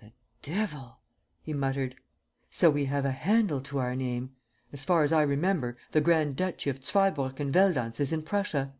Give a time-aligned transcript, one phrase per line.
[0.00, 0.10] "The
[0.42, 0.98] devil!"
[1.40, 1.94] he muttered.
[2.50, 4.32] "So we have a handle to our name!...
[4.72, 8.74] As far as I remember, the Grand duchy of Zweibrucken Veldenz is in Prussia?"